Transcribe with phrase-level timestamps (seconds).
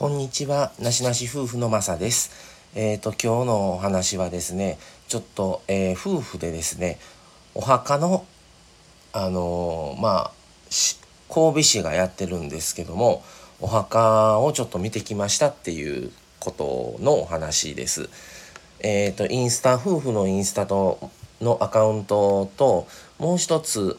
[0.00, 2.30] こんにちは、なしなし夫婦のまさです。
[2.74, 6.98] えっ、ー、と、今日のお話はですね、ちょっと、えー、夫婦でですね、
[7.54, 8.24] お墓の、
[9.12, 10.32] あのー、まあ、
[11.28, 13.22] 神戸市がやってるんですけども、
[13.60, 18.08] お墓をちょっと見てきましたっていうことのお話です。
[18.78, 21.10] えっ、と、インスタ、夫婦のインスタと
[21.42, 22.88] のアカウントと、
[23.18, 23.98] もう一つ、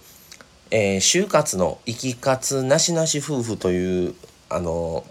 [0.71, 4.15] え就活の生き活なしなし夫婦という、
[4.49, 5.03] あの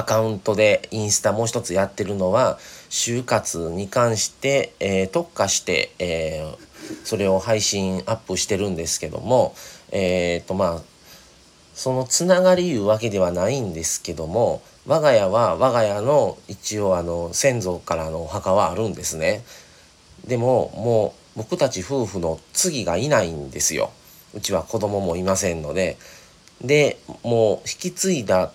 [0.00, 9.54] アカウントでインスタもう一つやってるのは就活に関して、えー、特化して、えー、それを配信アップしてるんですけども
[9.92, 10.82] えっ、ー、とまあ
[11.74, 19.44] そのつながりいうわけではないんですけども我が家は我が家の一応あの先祖からのお墓はあるんですね。
[20.26, 23.90] でももう僕たち夫婦の次がいないんですよ。
[24.34, 25.98] うちは子供もいませんので。
[26.62, 28.52] でもう引き継いだ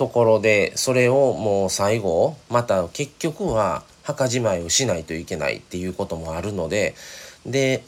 [0.00, 6.94] ところでそれをもう最後また結局は墓じまいをしないといけないっていうこともあるので
[7.44, 7.84] で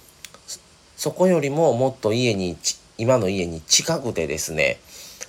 [0.99, 2.59] そこよりももっと家に
[2.99, 4.79] 今の家に近くてですね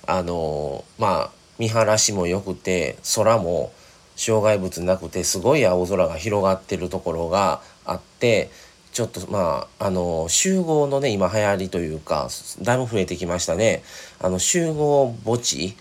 [0.06, 3.72] あのまあ見晴らしも良くて空も
[4.14, 8.50] 障害物なくてすごい青空が広がってるところがあって
[8.92, 12.28] ちょっとまああの集合のね今流行りというか
[12.60, 13.82] だいぶ増えてきましたね。
[14.20, 15.78] あの集合墓地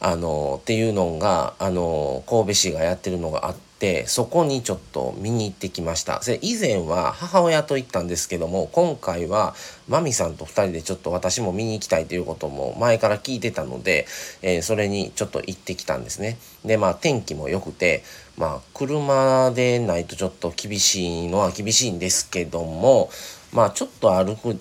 [0.00, 9.54] あのっていうのがあの神戸市がやってるのがあってそこにちょっと見に行ってきましたで以前は母親と行ったんですけども今回は
[9.88, 14.06] マミさんと2人でちょっと私も見に行きたいということも前から聞いてたので、
[14.42, 18.02] えー、それにちょっと行ってきたんですねでまあ天気も良くて
[18.36, 23.10] まあ車でないとちょっと厳しいのは厳しいんですけども
[23.52, 24.58] まあちょっと歩く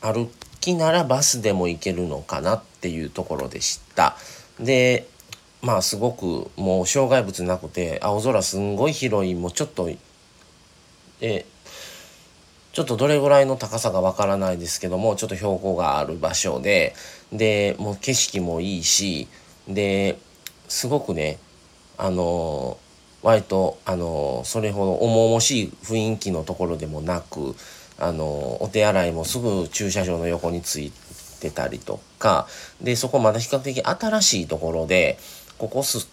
[0.00, 4.16] 歩きならバスでも行けるのかなっていうところでした。
[4.60, 5.06] で
[5.62, 9.88] まあすごくもう障害物なくて青空すんごい広いもうちょっと
[11.20, 11.44] え
[12.72, 16.94] ちょっとどれぐらいの高さがわからないですけどもちょっと標高がある場所で
[17.32, 19.26] でもう景色もいいし
[19.66, 20.18] で
[20.68, 21.38] すごくね
[21.96, 22.78] あの
[23.22, 27.56] 割とあのそれほど重々しい雰囲気のところでもなく
[27.98, 31.07] あのお手洗いもすぐ駐車場の横について。
[31.38, 32.46] てたりとか。
[32.80, 35.18] でそこまだ比較的新しいところで
[35.58, 36.08] ここす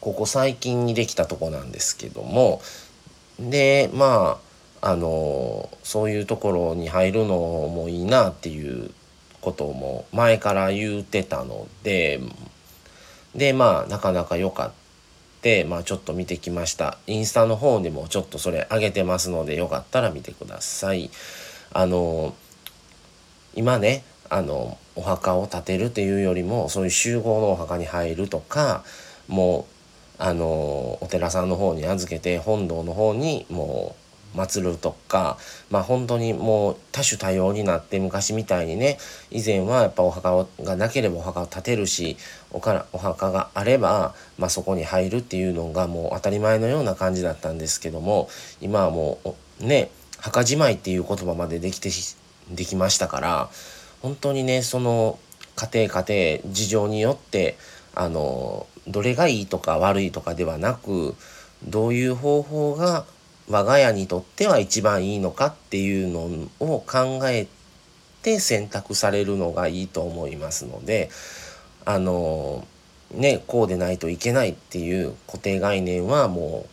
[0.00, 2.60] ここ最近にできたとこなんですけども。
[3.38, 4.38] でま
[4.80, 8.90] ああのそういうところに入るのもいいなっていう
[9.40, 12.20] ことも前から言うてたので。
[13.34, 14.72] でまあなかなか良かった
[15.66, 16.98] まあちょっと見てきました。
[17.08, 21.10] インスタの方にもちょっとそれ上げてますのでよかったら見てください。
[21.72, 22.32] あの
[23.56, 28.82] 今ねあのお墓を建てるっていうよりもそういう集合のお墓に入るとか
[29.28, 29.66] も
[30.18, 33.94] うあのお寺さんの方に預けて本堂の方にも
[34.34, 35.36] う祀るとか
[35.68, 38.96] まあ本当にもう多種多様になって昔みたいにね
[39.30, 42.16] 以前はやっぱお墓がなければお墓を建てるし
[42.50, 48.30] おからお墓があれば、まあ、そこに入るっていうのがもう当たり前のような感じだったんですけども
[48.62, 49.18] 今はも
[49.60, 51.90] うね墓じまいっていう言葉までできて
[52.50, 53.50] できましたから
[54.02, 55.18] 本当にねその
[55.54, 57.56] 家庭家庭事情によって
[57.94, 61.14] あのどれがいいとか悪いとかではなく
[61.64, 63.04] どういう方法が
[63.48, 67.46] 我が家にとっては一番いいのかっていうのを考え
[68.22, 71.10] て選択されるのがいいと思いますので
[71.84, 72.66] あの
[73.12, 76.66] ねこうでないといけないっていう固定概念はも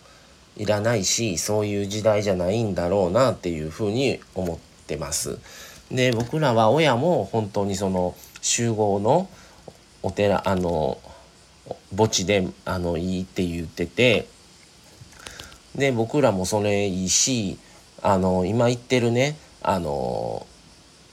[0.58, 4.58] ういらないしそういう時代じゃないんだろうなっていうふうに思っ
[4.88, 5.40] てます。
[5.92, 9.30] で僕らは親も本当にその集合の
[10.04, 11.00] お寺あの
[11.96, 14.28] 墓地であのいいって言ってて
[15.76, 17.58] で僕らもそれいいし
[18.02, 20.46] あの今言ってるねあの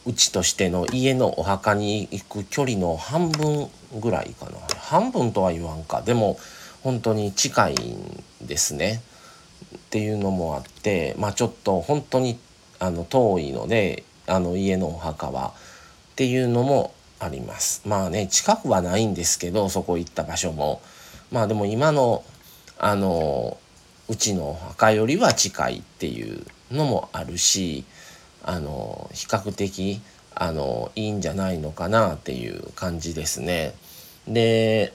[0.06, 3.68] うちとしての家のお墓に行く距離の半分
[4.00, 4.52] ぐらいかな。
[4.78, 6.00] 半分とは言わんか。
[6.02, 6.38] でも
[6.82, 9.02] 本当に近いんですね。
[9.74, 12.38] っていうのもあってまあちょっと本当に
[12.78, 15.52] あの遠いのであの家のお墓は
[16.12, 20.80] っていうのもありますまあね近くはないんですけどそこ行った場所も
[21.30, 22.24] まあでも今の
[22.78, 23.58] あの
[24.08, 27.84] うちのお墓よりは近いっていうのもあるし
[28.42, 30.00] あの比較的
[30.34, 33.74] あのいいんじゃないのかなっていう感じですね。
[34.28, 34.92] で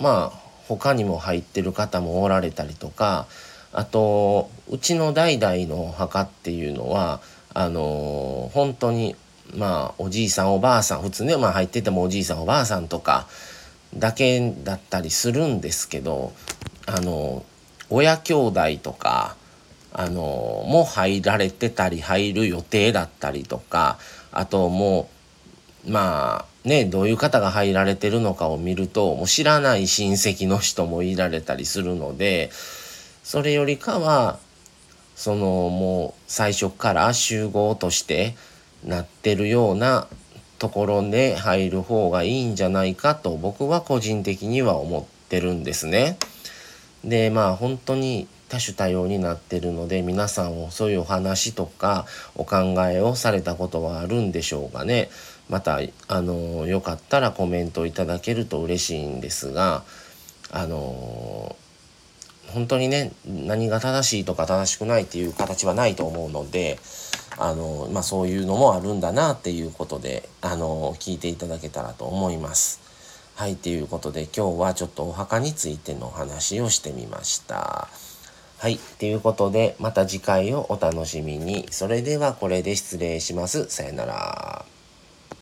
[0.00, 3.26] まあ他にも入ってる方もおられたりとか
[3.72, 7.20] あとうちの代々のお墓っていうのは
[7.58, 9.16] あのー、本当に
[9.56, 13.26] まあおじいさんおばあさん普通ね、まあ、入っててもおじいさんおばあさんとか
[13.96, 16.32] だけだったりするんですけど
[16.86, 17.44] あの
[17.90, 19.34] 親兄弟とか
[19.92, 23.98] あのも入られてたり入る予定だったりとか
[24.30, 25.10] あとも
[25.84, 32.50] うまあねどういう方が入られてるのかを見るともう知らない親戚の人もいられたりするので
[33.24, 34.38] それよりかは
[35.18, 38.36] そのもう最初から集合として
[38.84, 40.06] なってるような
[40.60, 46.18] ところで入る方がいいんじゃないかと僕は個人的には思ってるんですね。
[47.02, 52.06] でまあ本当に多種多様になってるので皆さんをそういうお話とか
[52.36, 52.56] お考
[52.88, 55.10] えをされたことはあるんでしょうかね。
[55.48, 59.82] またあのよかったらコメントいただけると嬉しいんですが
[60.52, 61.56] あの
[62.52, 66.78] 本当にね何が正しいとか正しくないっていう形はないと思うので
[67.36, 72.88] あの、まあ、そういうのもあるんだなっていうことであの聞いていただけたらと思います。
[73.36, 77.88] はい、ということで今日はちょっとお墓についてのお話をしてみました。
[78.58, 81.68] はい、ということでまた次回をお楽しみに。
[81.70, 83.66] それではこれで失礼します。
[83.68, 84.77] さよなら。